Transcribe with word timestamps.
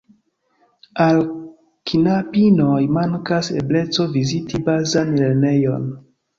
Al 1.05 1.19
knabinoj 1.91 2.79
mankas 2.97 3.53
ebleco 3.61 4.09
viziti 4.19 4.65
bazan 4.73 5.17
lernejon. 5.23 5.89